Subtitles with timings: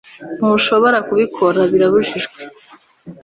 [0.37, 1.59] ntushobora kubikora.
[1.71, 2.39] birabujijwe